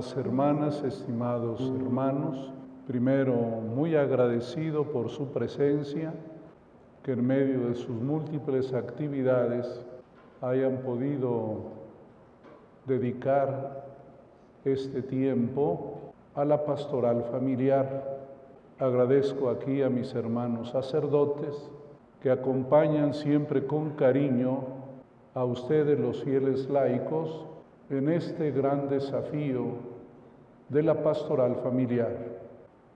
Hermanas, 0.00 0.82
estimados 0.82 1.60
hermanos, 1.60 2.50
primero 2.86 3.34
muy 3.34 3.96
agradecido 3.96 4.84
por 4.84 5.10
su 5.10 5.26
presencia, 5.26 6.14
que 7.02 7.12
en 7.12 7.26
medio 7.26 7.68
de 7.68 7.74
sus 7.74 8.00
múltiples 8.00 8.72
actividades 8.72 9.84
hayan 10.40 10.78
podido 10.78 11.64
dedicar 12.86 13.84
este 14.64 15.02
tiempo 15.02 16.14
a 16.34 16.46
la 16.46 16.64
pastoral 16.64 17.22
familiar. 17.24 18.26
Agradezco 18.78 19.50
aquí 19.50 19.82
a 19.82 19.90
mis 19.90 20.14
hermanos 20.14 20.70
sacerdotes 20.70 21.70
que 22.22 22.30
acompañan 22.30 23.12
siempre 23.12 23.66
con 23.66 23.90
cariño 23.90 24.60
a 25.34 25.44
ustedes 25.44 26.00
los 26.00 26.24
fieles 26.24 26.70
laicos 26.70 27.44
en 27.90 28.08
este 28.08 28.50
gran 28.50 28.88
desafío 28.88 29.89
de 30.70 30.82
la 30.82 31.02
pastoral 31.02 31.56
familiar. 31.56 32.40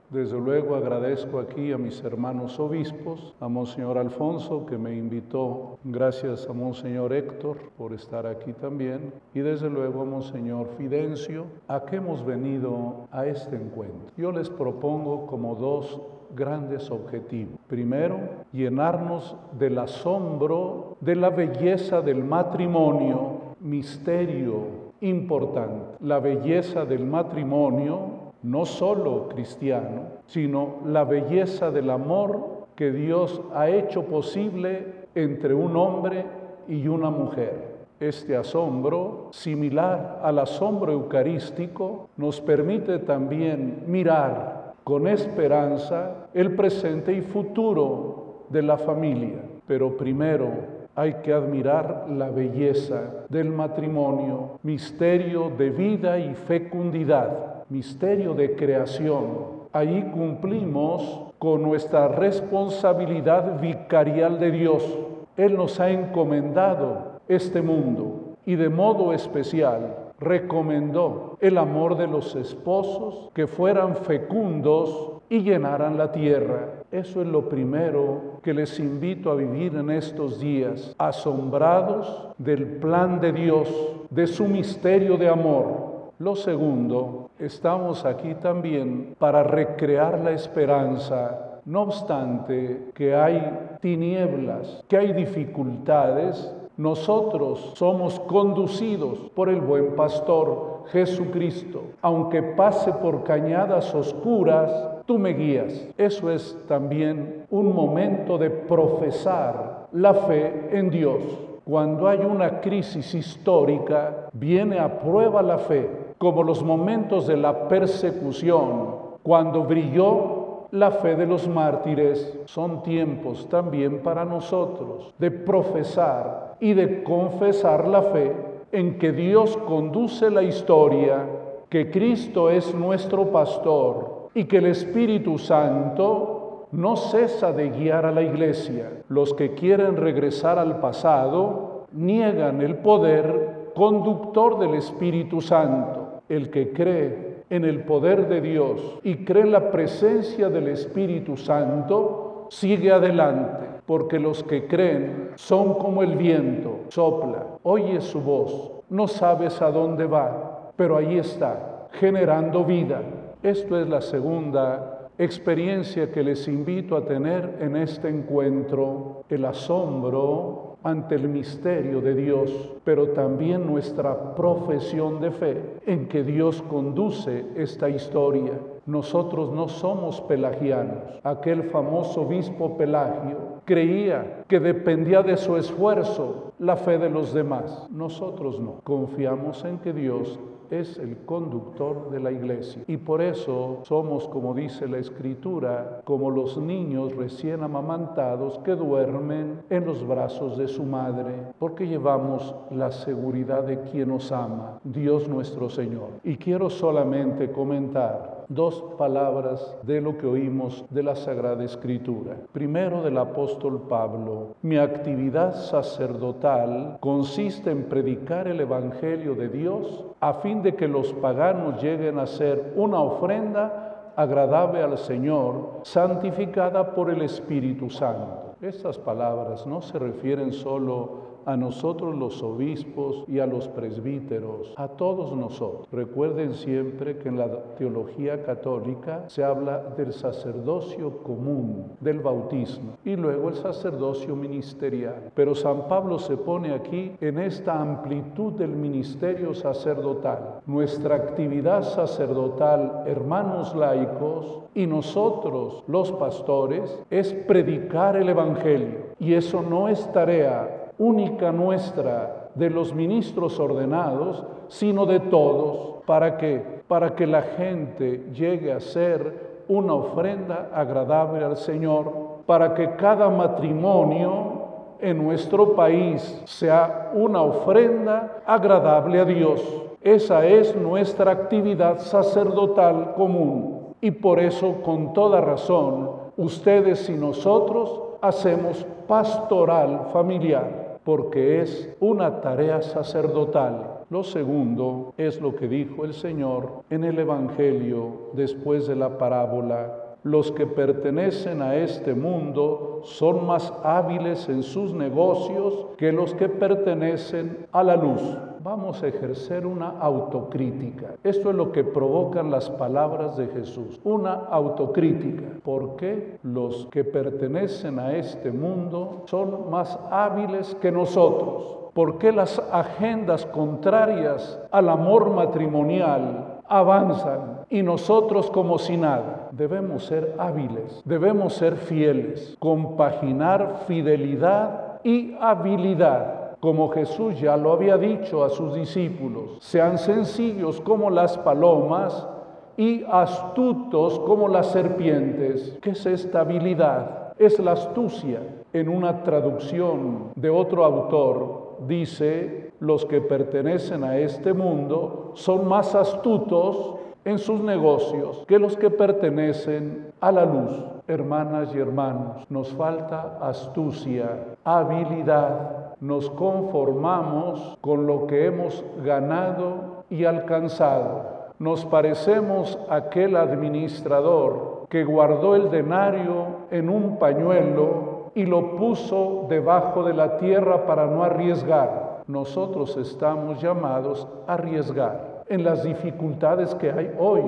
Desde 0.09 0.39
luego 0.39 0.75
agradezco 0.75 1.39
aquí 1.39 1.73
a 1.73 1.77
mis 1.77 2.01
hermanos 2.03 2.59
obispos, 2.59 3.35
a 3.39 3.49
Monseñor 3.49 3.97
Alfonso 3.97 4.65
que 4.65 4.77
me 4.77 4.95
invitó, 4.95 5.77
gracias 5.83 6.47
a 6.47 6.53
Monseñor 6.53 7.11
Héctor 7.11 7.57
por 7.77 7.91
estar 7.91 8.25
aquí 8.25 8.53
también, 8.53 9.11
y 9.33 9.39
desde 9.39 9.69
luego 9.69 10.03
a 10.03 10.05
Monseñor 10.05 10.69
Fidencio, 10.77 11.47
a 11.67 11.83
que 11.83 11.97
hemos 11.97 12.25
venido 12.25 13.07
a 13.11 13.25
este 13.25 13.55
encuentro. 13.55 14.11
Yo 14.15 14.31
les 14.31 14.49
propongo 14.49 15.25
como 15.25 15.55
dos 15.55 15.99
grandes 16.33 16.91
objetivos. 16.91 17.59
Primero, 17.67 18.19
llenarnos 18.53 19.35
del 19.57 19.79
asombro 19.79 20.97
de 21.01 21.15
la 21.15 21.29
belleza 21.29 22.01
del 22.01 22.23
matrimonio, 22.23 23.55
misterio 23.59 24.84
importante, 25.01 25.97
la 26.01 26.19
belleza 26.19 26.85
del 26.85 27.05
matrimonio 27.05 28.25
no 28.43 28.65
solo 28.65 29.27
cristiano, 29.27 30.03
sino 30.27 30.75
la 30.85 31.03
belleza 31.03 31.71
del 31.71 31.89
amor 31.89 32.67
que 32.75 32.91
Dios 32.91 33.41
ha 33.53 33.69
hecho 33.69 34.03
posible 34.03 35.07
entre 35.15 35.53
un 35.53 35.75
hombre 35.75 36.25
y 36.67 36.87
una 36.87 37.09
mujer. 37.09 37.75
Este 37.99 38.35
asombro, 38.35 39.29
similar 39.31 40.19
al 40.21 40.39
asombro 40.39 40.91
eucarístico, 40.91 42.09
nos 42.17 42.41
permite 42.41 42.99
también 42.99 43.83
mirar 43.87 44.73
con 44.83 45.07
esperanza 45.07 46.27
el 46.33 46.55
presente 46.55 47.13
y 47.13 47.21
futuro 47.21 48.45
de 48.49 48.61
la 48.61 48.77
familia. 48.77 49.39
Pero 49.65 49.97
primero 49.97 50.74
hay 50.95 51.15
que 51.23 51.33
admirar 51.33 52.07
la 52.09 52.29
belleza 52.29 53.25
del 53.29 53.49
matrimonio, 53.49 54.59
misterio 54.63 55.51
de 55.57 55.69
vida 55.69 56.17
y 56.17 56.33
fecundidad 56.33 57.55
misterio 57.69 58.33
de 58.33 58.55
creación. 58.55 59.55
Ahí 59.73 60.11
cumplimos 60.13 61.33
con 61.39 61.63
nuestra 61.63 62.07
responsabilidad 62.07 63.59
vicarial 63.59 64.39
de 64.39 64.51
Dios. 64.51 64.99
Él 65.35 65.55
nos 65.57 65.79
ha 65.79 65.89
encomendado 65.89 67.19
este 67.27 67.61
mundo 67.61 68.37
y 68.45 68.55
de 68.55 68.69
modo 68.69 69.11
especial 69.13 69.95
recomendó 70.19 71.37
el 71.41 71.57
amor 71.57 71.97
de 71.97 72.07
los 72.07 72.35
esposos 72.35 73.31
que 73.33 73.47
fueran 73.47 73.97
fecundos 73.97 75.13
y 75.27 75.39
llenaran 75.39 75.97
la 75.97 76.11
tierra. 76.11 76.69
Eso 76.91 77.21
es 77.21 77.27
lo 77.27 77.49
primero 77.49 78.39
que 78.43 78.53
les 78.53 78.79
invito 78.79 79.31
a 79.31 79.35
vivir 79.35 79.75
en 79.75 79.89
estos 79.89 80.39
días, 80.39 80.95
asombrados 80.97 82.31
del 82.37 82.65
plan 82.77 83.19
de 83.19 83.33
Dios, 83.33 83.67
de 84.09 84.27
su 84.27 84.47
misterio 84.47 85.17
de 85.17 85.27
amor. 85.27 86.11
Lo 86.19 86.35
segundo, 86.35 87.29
estamos 87.39 88.05
aquí 88.05 88.35
también 88.35 89.15
para 89.19 89.43
recrear 89.43 90.19
la 90.19 90.31
esperanza, 90.31 91.59
no 91.65 91.81
obstante 91.81 92.91
que 92.93 93.15
hay 93.15 93.77
tinieblas, 93.81 94.83
que 94.87 94.97
hay 94.97 95.11
dificultades, 95.11 96.53
nosotros 96.77 97.73
somos 97.75 98.19
conducidos 98.21 99.19
por 99.33 99.49
el 99.49 99.61
buen 99.61 99.95
pastor 99.95 100.83
Jesucristo. 100.91 101.83
Aunque 102.01 102.41
pase 102.41 102.91
por 102.93 103.23
cañadas 103.23 103.93
oscuras, 103.95 104.71
tú 105.05 105.17
me 105.17 105.33
guías. 105.33 105.87
Eso 105.97 106.29
es 106.31 106.57
también 106.67 107.45
un 107.49 107.73
momento 107.73 108.37
de 108.37 108.49
profesar 108.49 109.87
la 109.91 110.13
fe 110.13 110.69
en 110.71 110.89
Dios. 110.89 111.21
Cuando 111.63 112.07
hay 112.07 112.19
una 112.19 112.61
crisis 112.61 113.15
histórica, 113.15 114.29
viene 114.33 114.79
a 114.79 114.99
prueba 114.99 115.41
la 115.41 115.57
fe 115.57 116.05
como 116.17 116.43
los 116.43 116.63
momentos 116.63 117.27
de 117.27 117.37
la 117.37 117.67
persecución, 117.67 118.95
cuando 119.23 119.63
brilló 119.63 120.67
la 120.71 120.91
fe 120.91 121.15
de 121.15 121.25
los 121.25 121.47
mártires, 121.47 122.37
son 122.45 122.83
tiempos 122.83 123.47
también 123.49 124.01
para 124.01 124.25
nosotros 124.25 125.13
de 125.17 125.31
profesar 125.31 126.44
y 126.59 126.73
de 126.73 127.03
confesar 127.03 127.87
la 127.87 128.01
fe 128.01 128.31
en 128.71 128.97
que 128.97 129.11
Dios 129.11 129.57
conduce 129.67 130.29
la 130.29 130.43
historia, 130.43 131.25
que 131.69 131.89
Cristo 131.91 132.49
es 132.49 132.73
nuestro 132.73 133.31
pastor 133.31 134.29
y 134.33 134.45
que 134.45 134.57
el 134.57 134.67
Espíritu 134.67 135.37
Santo 135.37 136.67
no 136.71 136.95
cesa 136.95 137.51
de 137.53 137.69
guiar 137.69 138.05
a 138.05 138.11
la 138.11 138.21
iglesia. 138.21 139.03
Los 139.07 139.33
que 139.33 139.53
quieren 139.53 139.95
regresar 139.95 140.59
al 140.59 140.79
pasado 140.79 141.85
niegan 141.91 142.61
el 142.61 142.77
poder 142.77 143.71
conductor 143.75 144.59
del 144.59 144.75
Espíritu 144.75 145.41
Santo 145.41 146.05
el 146.29 146.49
que 146.49 146.71
cree 146.71 147.43
en 147.49 147.65
el 147.65 147.83
poder 147.83 148.27
de 148.27 148.41
Dios 148.41 148.99
y 149.03 149.17
cree 149.17 149.43
en 149.43 149.51
la 149.51 149.71
presencia 149.71 150.49
del 150.49 150.69
Espíritu 150.69 151.37
Santo, 151.37 152.47
sigue 152.49 152.91
adelante, 152.91 153.74
porque 153.85 154.19
los 154.19 154.43
que 154.43 154.67
creen 154.67 155.31
son 155.35 155.75
como 155.75 156.01
el 156.01 156.15
viento, 156.15 156.79
sopla, 156.89 157.45
oye 157.63 158.01
su 158.01 158.21
voz, 158.21 158.71
no 158.89 159.07
sabes 159.07 159.61
a 159.61 159.71
dónde 159.71 160.05
va, 160.05 160.71
pero 160.75 160.97
ahí 160.97 161.17
está, 161.17 161.87
generando 161.91 162.63
vida. 162.63 163.01
Esto 163.43 163.79
es 163.79 163.87
la 163.87 164.01
segunda 164.01 165.09
experiencia 165.17 166.11
que 166.11 166.23
les 166.23 166.47
invito 166.47 166.97
a 166.97 167.05
tener 167.05 167.57
en 167.61 167.75
este 167.77 168.09
encuentro, 168.09 169.23
el 169.29 169.45
asombro 169.45 170.77
ante 170.83 171.15
el 171.15 171.29
misterio 171.29 172.01
de 172.01 172.13
Dios, 172.13 172.73
pero 172.83 173.09
también 173.09 173.65
nuestra 173.65 174.35
profesión 174.35 175.19
de 175.19 175.31
fe 175.31 175.61
en 175.85 176.07
que 176.07 176.23
Dios 176.23 176.61
conduce 176.63 177.45
esta 177.55 177.89
historia. 177.89 178.53
Nosotros 178.85 179.51
no 179.51 179.67
somos 179.67 180.21
pelagianos. 180.21 180.99
Aquel 181.23 181.71
famoso 181.71 182.21
obispo 182.21 182.77
Pelagio 182.77 183.61
creía 183.65 184.44
que 184.47 184.59
dependía 184.59 185.23
de 185.23 185.37
su 185.37 185.57
esfuerzo 185.57 186.53
la 186.59 186.77
fe 186.77 186.97
de 186.97 187.09
los 187.09 187.33
demás. 187.33 187.87
Nosotros 187.91 188.59
no. 188.59 188.81
Confiamos 188.83 189.63
en 189.65 189.79
que 189.79 189.93
Dios 189.93 190.39
es 190.69 190.97
el 190.97 191.17
conductor 191.25 192.09
de 192.09 192.19
la 192.19 192.31
iglesia. 192.31 192.83
Y 192.87 192.97
por 192.97 193.21
eso 193.21 193.81
somos, 193.83 194.27
como 194.27 194.53
dice 194.53 194.87
la 194.87 194.97
escritura, 194.97 196.01
como 196.03 196.31
los 196.31 196.57
niños 196.57 197.15
recién 197.15 197.63
amamantados 197.63 198.59
que 198.59 198.75
duermen 198.75 199.61
en 199.69 199.85
los 199.85 200.05
brazos 200.05 200.57
de 200.57 200.67
su 200.67 200.83
madre, 200.83 201.33
porque 201.59 201.87
llevamos 201.87 202.55
la 202.71 202.91
seguridad 202.91 203.63
de 203.63 203.79
quien 203.81 204.09
nos 204.09 204.31
ama, 204.31 204.79
Dios 204.83 205.27
nuestro 205.27 205.69
Señor. 205.69 206.09
Y 206.23 206.37
quiero 206.37 206.69
solamente 206.69 207.51
comentar 207.51 208.45
dos 208.49 208.83
palabras 208.97 209.75
de 209.83 210.01
lo 210.01 210.17
que 210.17 210.27
oímos 210.27 210.85
de 210.89 211.03
la 211.03 211.15
Sagrada 211.15 211.63
Escritura. 211.63 212.37
Primero 212.51 213.01
del 213.01 213.17
apóstol 213.17 213.81
Pablo, 213.89 214.34
mi 214.61 214.77
actividad 214.77 215.55
sacerdotal 215.55 216.97
consiste 216.99 217.71
en 217.71 217.83
predicar 217.83 218.47
el 218.47 218.59
Evangelio 218.59 219.35
de 219.35 219.49
Dios 219.49 220.05
a 220.19 220.33
fin 220.35 220.61
de 220.61 220.75
que 220.75 220.87
los 220.87 221.13
paganos 221.13 221.81
lleguen 221.81 222.19
a 222.19 222.27
ser 222.27 222.73
una 222.75 222.99
ofrenda 222.99 224.13
agradable 224.15 224.81
al 224.81 224.97
Señor, 224.97 225.81
santificada 225.83 226.95
por 226.95 227.09
el 227.09 227.21
Espíritu 227.21 227.89
Santo. 227.89 228.55
Estas 228.61 228.97
palabras 228.97 229.67
no 229.67 229.81
se 229.81 229.99
refieren 229.99 230.53
solo 230.53 231.34
a 231.45 231.55
nosotros 231.55 232.15
los 232.15 232.41
obispos 232.41 233.23
y 233.27 233.39
a 233.39 233.45
los 233.45 233.67
presbíteros, 233.67 234.73
a 234.75 234.87
todos 234.87 235.35
nosotros. 235.35 235.87
Recuerden 235.91 236.53
siempre 236.53 237.17
que 237.17 237.29
en 237.29 237.37
la 237.37 237.47
teología 237.77 238.43
católica 238.43 239.25
se 239.27 239.43
habla 239.43 239.79
del 239.97 240.13
sacerdocio 240.13 241.19
común, 241.23 241.91
del 241.99 242.19
bautismo, 242.19 242.97
y 243.03 243.15
luego 243.15 243.49
el 243.49 243.55
sacerdocio 243.55 244.35
ministerial. 244.35 245.31
Pero 245.33 245.55
San 245.55 245.87
Pablo 245.87 246.19
se 246.19 246.37
pone 246.37 246.73
aquí 246.73 247.11
en 247.21 247.39
esta 247.39 247.79
amplitud 247.79 248.53
del 248.53 248.71
ministerio 248.71 249.53
sacerdotal. 249.53 250.61
Nuestra 250.65 251.15
actividad 251.15 251.83
sacerdotal, 251.83 253.03
hermanos 253.05 253.75
laicos, 253.75 254.61
y 254.73 254.87
nosotros 254.87 255.83
los 255.87 256.11
pastores, 256.11 256.99
es 257.09 257.33
predicar 257.33 258.17
el 258.17 258.29
Evangelio. 258.29 259.05
Y 259.19 259.33
eso 259.33 259.61
no 259.61 259.87
es 259.87 260.11
tarea 260.11 260.84
única 260.97 261.51
nuestra 261.51 262.49
de 262.55 262.69
los 262.69 262.93
ministros 262.93 263.59
ordenados, 263.59 264.45
sino 264.67 265.05
de 265.05 265.19
todos, 265.19 266.03
para 266.05 266.37
que 266.37 266.75
para 266.87 267.15
que 267.15 267.25
la 267.25 267.41
gente 267.41 268.29
llegue 268.33 268.71
a 268.71 268.79
ser 268.79 269.63
una 269.67 269.93
ofrenda 269.93 270.69
agradable 270.73 271.43
al 271.43 271.57
Señor, 271.57 272.11
para 272.45 272.73
que 272.75 272.95
cada 272.95 273.29
matrimonio 273.29 274.65
en 274.99 275.23
nuestro 275.23 275.75
país 275.75 276.41
sea 276.45 277.11
una 277.13 277.41
ofrenda 277.41 278.43
agradable 278.45 279.19
a 279.19 279.25
Dios. 279.25 279.61
Esa 280.01 280.45
es 280.45 280.75
nuestra 280.75 281.31
actividad 281.31 281.97
sacerdotal 281.97 283.13
común. 283.15 283.95
Y 283.99 284.11
por 284.11 284.39
eso 284.39 284.75
con 284.83 285.13
toda 285.13 285.41
razón 285.41 286.11
ustedes 286.37 287.09
y 287.09 287.13
nosotros 287.13 288.01
hacemos 288.21 288.85
pastoral 289.07 290.09
familiar 290.13 290.84
porque 291.05 291.61
es 291.61 291.95
una 292.01 292.41
tarea 292.41 292.81
sacerdotal. 292.81 294.01
Lo 294.09 294.25
segundo 294.25 295.13
es 295.17 295.39
lo 295.39 295.55
que 295.55 295.69
dijo 295.69 296.03
el 296.03 296.13
Señor 296.13 296.83
en 296.89 297.05
el 297.05 297.17
Evangelio 297.19 298.31
después 298.33 298.87
de 298.87 298.97
la 298.97 299.17
parábola 299.17 300.01
los 300.25 300.51
que 300.51 300.65
pertenecen 300.65 301.61
a 301.61 301.75
este 301.75 302.15
mundo 302.15 303.01
son 303.03 303.45
más 303.45 303.71
hábiles 303.83 304.49
en 304.49 304.63
sus 304.63 304.91
negocios 304.91 305.85
que 305.97 306.11
los 306.11 306.33
que 306.33 306.49
pertenecen 306.49 307.67
a 307.71 307.83
la 307.83 307.95
luz. 307.95 308.21
Vamos 308.65 309.03
a 309.03 309.07
ejercer 309.09 309.63
una 309.63 309.99
autocrítica. 309.99 311.13
Esto 311.23 311.51
es 311.51 311.55
lo 311.55 311.71
que 311.71 311.83
provocan 311.83 312.49
las 312.49 312.67
palabras 312.67 313.37
de 313.37 313.45
Jesús, 313.49 314.01
una 314.03 314.33
autocrítica. 314.33 315.43
¿Por 315.63 315.97
qué 315.97 316.39
los 316.41 316.87
que 316.87 317.03
pertenecen 317.03 317.99
a 317.99 318.15
este 318.15 318.49
mundo 318.51 319.21
son 319.25 319.69
más 319.69 319.99
hábiles 320.09 320.73
que 320.81 320.91
nosotros? 320.91 321.91
¿Por 321.93 322.17
qué 322.17 322.31
las 322.31 322.57
agendas 322.71 323.45
contrarias 323.45 324.59
al 324.71 324.89
amor 324.89 325.29
matrimonial 325.29 326.61
avanzan 326.67 327.65
y 327.69 327.83
nosotros 327.83 328.49
como 328.49 328.79
si 328.79 328.97
nada. 328.97 329.49
Debemos 329.51 330.05
ser 330.05 330.33
hábiles, 330.39 331.03
debemos 331.05 331.53
ser 331.53 331.75
fieles, 331.75 332.57
compaginar 332.57 333.83
fidelidad 333.87 335.01
y 335.03 335.35
habilidad. 335.39 336.44
Como 336.65 336.89
Jesús 336.89 337.39
ya 337.39 337.55
lo 337.57 337.73
había 337.73 337.95
dicho 337.95 338.43
a 338.43 338.49
sus 338.49 338.73
discípulos, 338.73 339.59
sean 339.59 339.99
sencillos 339.99 340.81
como 340.81 341.11
las 341.11 341.37
palomas 341.37 342.27
y 342.75 343.03
astutos 343.07 344.17
como 344.21 344.47
las 344.47 344.71
serpientes. 344.71 345.77
¿Qué 345.79 345.91
es 345.91 346.03
esta 346.07 346.39
habilidad? 346.39 347.33
Es 347.37 347.59
la 347.59 347.73
astucia. 347.73 348.39
En 348.73 348.89
una 348.89 349.21
traducción 349.21 350.31
de 350.35 350.49
otro 350.49 350.83
autor 350.83 351.81
dice 351.87 352.71
los 352.79 353.05
que 353.05 353.21
pertenecen 353.21 354.03
a 354.03 354.17
este 354.17 354.51
mundo 354.51 355.33
son 355.35 355.67
más 355.67 355.93
astutos 355.93 356.95
en 357.25 357.37
sus 357.37 357.59
negocios 357.59 358.43
que 358.47 358.57
los 358.57 358.75
que 358.75 358.89
pertenecen 358.89 360.13
a 360.19 360.31
la 360.31 360.45
luz. 360.45 360.83
Hermanas 361.07 361.69
y 361.75 361.77
hermanos, 361.77 362.49
nos 362.49 362.73
falta 362.73 363.37
astucia, 363.39 364.55
habilidad. 364.63 365.74
Nos 365.99 366.29
conformamos 366.31 367.77
con 367.81 368.07
lo 368.07 368.27
que 368.27 368.45
hemos 368.45 368.83
ganado 369.03 370.03
y 370.09 370.25
alcanzado. 370.25 371.53
Nos 371.59 371.85
parecemos 371.85 372.77
a 372.89 372.95
aquel 372.95 373.37
administrador 373.37 374.87
que 374.89 375.03
guardó 375.03 375.55
el 375.55 375.71
denario 375.71 376.67
en 376.71 376.89
un 376.89 377.17
pañuelo 377.17 378.31
y 378.35 378.45
lo 378.45 378.75
puso 378.75 379.45
debajo 379.49 380.03
de 380.03 380.13
la 380.13 380.37
tierra 380.37 380.85
para 380.85 381.07
no 381.07 381.23
arriesgar 381.23 382.05
nosotros 382.27 382.97
estamos 382.97 383.61
llamados 383.61 384.27
a 384.47 384.55
arriesgar 384.55 385.43
en 385.47 385.63
las 385.63 385.83
dificultades 385.83 386.73
que 386.73 386.91
hay 386.91 387.11
hoy, 387.19 387.43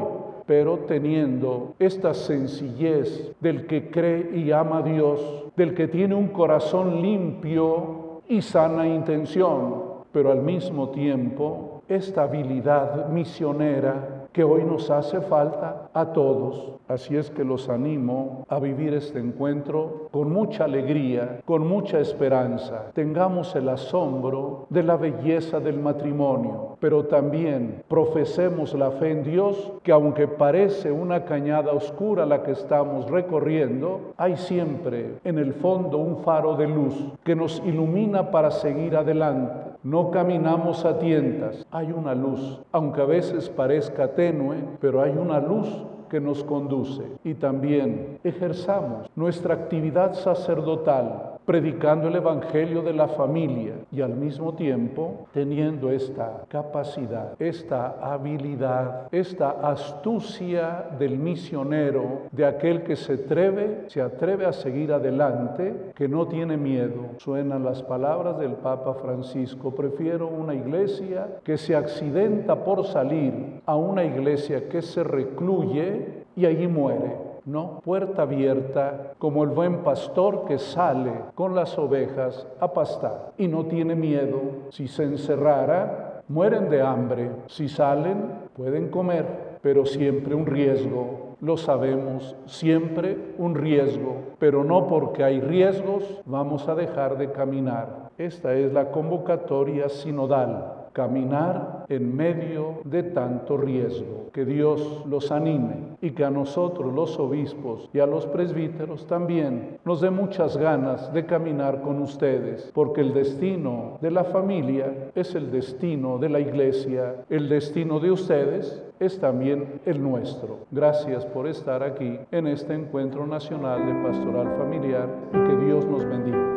pero 0.45 0.77
teniendo 0.87 1.73
esta 1.79 2.13
sencillez 2.13 3.33
del 3.39 3.65
que 3.65 3.89
cree 3.89 4.37
y 4.37 4.51
ama 4.51 4.79
a 4.79 4.81
Dios, 4.83 5.45
del 5.55 5.73
que 5.73 5.87
tiene 5.87 6.13
un 6.13 6.27
corazón 6.27 7.01
limpio 7.01 7.96
y 8.29 8.41
sana 8.41 8.87
intención, 8.87 9.83
pero 10.11 10.31
al 10.31 10.41
mismo 10.41 10.89
tiempo 10.89 11.83
esta 11.87 12.23
habilidad 12.23 13.07
misionera 13.09 14.16
que 14.31 14.43
hoy 14.43 14.63
nos 14.63 14.89
hace 14.89 15.21
falta 15.21 15.89
a 15.93 16.13
todos. 16.13 16.73
Así 16.87 17.17
es 17.17 17.29
que 17.29 17.43
los 17.43 17.67
animo 17.69 18.45
a 18.47 18.59
vivir 18.59 18.93
este 18.93 19.19
encuentro 19.19 20.07
con 20.11 20.31
mucha 20.31 20.63
alegría, 20.63 21.41
con 21.45 21.67
mucha 21.67 21.99
esperanza. 21.99 22.91
Tengamos 22.93 23.55
el 23.55 23.67
asombro 23.69 24.67
de 24.69 24.83
la 24.83 24.95
belleza 24.95 25.59
del 25.59 25.79
matrimonio, 25.79 26.77
pero 26.79 27.05
también 27.05 27.83
profesemos 27.87 28.73
la 28.73 28.91
fe 28.91 29.11
en 29.11 29.23
Dios, 29.23 29.73
que 29.83 29.91
aunque 29.91 30.27
parece 30.27 30.91
una 30.91 31.25
cañada 31.25 31.73
oscura 31.73 32.25
la 32.25 32.43
que 32.43 32.51
estamos 32.51 33.09
recorriendo, 33.09 34.13
hay 34.17 34.37
siempre 34.37 35.19
en 35.23 35.39
el 35.39 35.53
fondo 35.53 35.97
un 35.97 36.23
faro 36.23 36.55
de 36.55 36.67
luz 36.67 36.95
que 37.23 37.35
nos 37.35 37.61
ilumina 37.65 38.31
para 38.31 38.51
seguir 38.51 38.95
adelante. 38.95 39.66
No 39.83 40.11
caminamos 40.11 40.85
a 40.85 40.99
tientas, 40.99 41.65
hay 41.71 41.91
una 41.91 42.15
luz, 42.15 42.61
aunque 42.71 43.01
a 43.01 43.05
veces 43.05 43.49
parezca 43.49 44.13
tenue, 44.13 44.57
pero 44.81 45.01
hay 45.01 45.11
una 45.11 45.39
luz 45.39 45.67
que 46.09 46.19
nos 46.19 46.43
conduce. 46.43 47.03
Y 47.23 47.35
también 47.35 48.19
ejerzamos 48.23 49.09
nuestra 49.15 49.53
actividad 49.53 50.13
sacerdotal 50.13 51.36
predicando 51.47 52.09
el 52.09 52.15
Evangelio 52.17 52.81
de 52.81 52.91
la 52.91 53.07
familia 53.07 53.75
y 53.89 54.01
al 54.01 54.13
mismo 54.17 54.53
tiempo 54.55 55.27
teniendo 55.31 55.89
esta 55.89 56.43
capacidad, 56.49 57.41
esta 57.41 57.95
habilidad, 58.01 59.07
esta 59.13 59.51
astucia 59.51 60.89
del 60.99 61.17
misionero, 61.17 62.23
de 62.33 62.45
aquel 62.45 62.83
que 62.83 62.97
se 62.97 63.13
atreve, 63.13 63.85
se 63.87 64.01
atreve 64.01 64.45
a 64.45 64.51
seguir 64.51 64.91
adelante, 64.91 65.93
que 65.95 66.09
no 66.09 66.27
tiene 66.27 66.57
miedo. 66.57 67.11
Suenan 67.19 67.63
las 67.63 67.81
palabras 67.81 68.37
del 68.37 68.55
Papa 68.55 68.95
Francisco, 68.95 69.73
prefiero 69.73 70.27
una 70.27 70.53
iglesia 70.53 71.39
que 71.45 71.57
se 71.57 71.77
accidenta 71.77 72.61
por 72.65 72.85
salir 72.85 73.61
a 73.65 73.77
una 73.77 74.03
iglesia 74.03 74.67
que 74.67 74.81
se 74.81 75.01
recluye 75.01 76.25
y 76.35 76.45
allí 76.45 76.67
muere 76.67 77.26
no, 77.47 77.79
puerta 77.79 78.23
abierta 78.23 79.13
como 79.17 79.43
el 79.43 79.49
buen 79.51 79.77
pastor 79.77 80.43
que 80.45 80.59
sale 80.59 81.13
con 81.33 81.55
las 81.55 81.77
ovejas 81.79 82.45
a 82.59 82.73
pastar 82.73 83.31
y 83.37 83.47
no 83.47 83.65
tiene 83.67 83.95
miedo. 83.95 84.41
Si 84.69 84.89
se 84.89 85.05
encerrara, 85.05 86.23
mueren 86.27 86.69
de 86.69 86.81
hambre. 86.81 87.31
Si 87.47 87.69
salen, 87.69 88.49
pueden 88.53 88.89
comer, 88.89 89.59
pero 89.61 89.85
siempre 89.85 90.35
un 90.35 90.45
riesgo. 90.45 91.37
Lo 91.39 91.55
sabemos, 91.55 92.35
siempre 92.47 93.17
un 93.37 93.55
riesgo, 93.55 94.15
pero 94.39 94.65
no 94.65 94.87
porque 94.87 95.23
hay 95.23 95.39
riesgos 95.39 96.21
vamos 96.25 96.67
a 96.67 96.75
dejar 96.75 97.17
de 97.17 97.31
caminar. 97.31 98.09
Esta 98.17 98.55
es 98.55 98.73
la 98.73 98.91
convocatoria 98.91 99.87
sinodal 99.87 100.76
caminar 100.97 101.85
en 101.89 102.17
medio 102.17 102.79
de 102.83 103.03
tanto 103.03 103.55
riesgo. 103.55 104.31
Que 104.33 104.45
Dios 104.45 105.05
los 105.07 105.31
anime 105.31 105.95
y 106.01 106.11
que 106.11 106.25
a 106.25 106.31
nosotros 106.31 106.91
los 106.91 107.19
obispos 107.19 107.87
y 107.93 107.99
a 107.99 108.07
los 108.07 108.25
presbíteros 108.25 109.05
también 109.05 109.77
nos 109.85 110.01
dé 110.01 110.09
muchas 110.09 110.57
ganas 110.57 111.13
de 111.13 111.27
caminar 111.27 111.81
con 111.81 112.01
ustedes, 112.01 112.71
porque 112.73 113.01
el 113.01 113.13
destino 113.13 113.99
de 114.01 114.09
la 114.09 114.23
familia 114.23 115.11
es 115.13 115.35
el 115.35 115.51
destino 115.51 116.17
de 116.17 116.29
la 116.29 116.39
iglesia, 116.39 117.23
el 117.29 117.47
destino 117.47 117.99
de 117.99 118.11
ustedes 118.11 118.83
es 118.99 119.19
también 119.19 119.79
el 119.85 120.01
nuestro. 120.01 120.65
Gracias 120.71 121.25
por 121.27 121.47
estar 121.47 121.83
aquí 121.83 122.19
en 122.31 122.47
este 122.47 122.73
encuentro 122.73 123.27
nacional 123.27 123.85
de 123.85 124.07
pastoral 124.07 124.57
familiar 124.57 125.09
y 125.29 125.47
que 125.47 125.65
Dios 125.65 125.85
nos 125.85 126.03
bendiga. 126.05 126.56